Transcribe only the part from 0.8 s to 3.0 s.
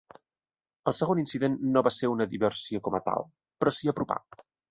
El segon incident no va ser una diversió com